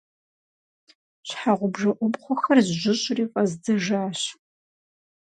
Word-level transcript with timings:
Щхьэгъубжэ 1.27 1.91
ӏупхъуэхэр 1.97 2.57
зжьыщӏри 2.67 3.25
фӏэздзэжащ. 3.31 4.21